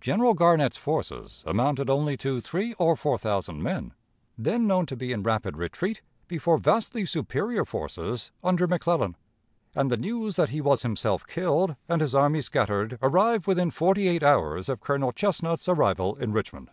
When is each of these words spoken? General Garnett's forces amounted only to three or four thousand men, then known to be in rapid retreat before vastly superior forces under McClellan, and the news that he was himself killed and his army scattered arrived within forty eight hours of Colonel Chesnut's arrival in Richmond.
General 0.00 0.34
Garnett's 0.34 0.76
forces 0.76 1.44
amounted 1.46 1.88
only 1.88 2.16
to 2.16 2.40
three 2.40 2.74
or 2.74 2.96
four 2.96 3.16
thousand 3.16 3.62
men, 3.62 3.94
then 4.36 4.66
known 4.66 4.84
to 4.86 4.96
be 4.96 5.12
in 5.12 5.22
rapid 5.22 5.56
retreat 5.56 6.02
before 6.26 6.58
vastly 6.58 7.06
superior 7.06 7.64
forces 7.64 8.32
under 8.42 8.66
McClellan, 8.66 9.16
and 9.76 9.88
the 9.88 9.96
news 9.96 10.34
that 10.34 10.50
he 10.50 10.60
was 10.60 10.82
himself 10.82 11.24
killed 11.24 11.76
and 11.88 12.00
his 12.00 12.16
army 12.16 12.40
scattered 12.40 12.98
arrived 13.00 13.46
within 13.46 13.70
forty 13.70 14.08
eight 14.08 14.24
hours 14.24 14.68
of 14.68 14.80
Colonel 14.80 15.12
Chesnut's 15.12 15.68
arrival 15.68 16.16
in 16.16 16.32
Richmond. 16.32 16.72